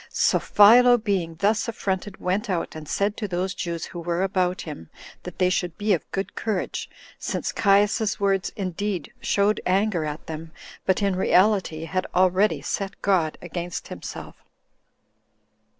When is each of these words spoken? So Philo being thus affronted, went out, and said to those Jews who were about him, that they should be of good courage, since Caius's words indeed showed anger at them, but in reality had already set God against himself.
So 0.09 0.39
Philo 0.39 0.97
being 0.97 1.35
thus 1.35 1.67
affronted, 1.67 2.19
went 2.19 2.49
out, 2.49 2.75
and 2.75 2.89
said 2.89 3.15
to 3.17 3.27
those 3.27 3.53
Jews 3.53 3.85
who 3.85 3.99
were 3.99 4.23
about 4.23 4.61
him, 4.61 4.89
that 5.21 5.37
they 5.37 5.51
should 5.51 5.77
be 5.77 5.93
of 5.93 6.09
good 6.09 6.33
courage, 6.33 6.89
since 7.19 7.51
Caius's 7.51 8.19
words 8.19 8.51
indeed 8.55 9.13
showed 9.21 9.61
anger 9.63 10.03
at 10.03 10.25
them, 10.25 10.53
but 10.87 11.03
in 11.03 11.15
reality 11.15 11.85
had 11.85 12.07
already 12.15 12.63
set 12.63 12.99
God 13.03 13.37
against 13.43 13.89
himself. 13.89 14.37